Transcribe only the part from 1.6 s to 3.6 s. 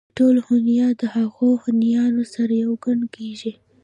هونيانو سره يو گڼل کېږي